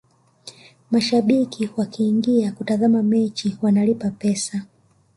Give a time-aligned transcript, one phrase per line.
[0.91, 4.63] mashabiki wakiingia kutazama mechi wanalipa pesa